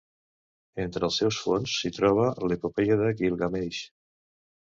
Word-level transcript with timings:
Entre 0.83 1.03
els 1.07 1.17
seus 1.21 1.39
fons 1.49 1.75
s'hi 1.81 1.91
troba 1.99 2.25
l'Epopeia 2.51 2.97
de 3.03 3.13
Guilgameix. 3.21 3.83